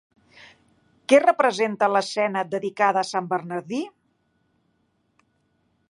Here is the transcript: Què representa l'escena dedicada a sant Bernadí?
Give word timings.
Què 1.11 1.19
representa 1.25 1.89
l'escena 1.97 2.43
dedicada 2.55 3.05
a 3.05 3.07
sant 3.11 3.29
Bernadí? 3.35 3.83